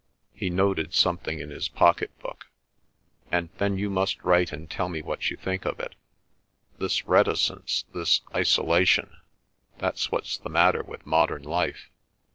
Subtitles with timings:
[0.33, 2.47] He noted something in his pocket book.
[3.31, 5.93] "And then you must write and tell me what you think of it.
[6.79, 11.91] This reticence—this isolation—that's what's the matter with modern life!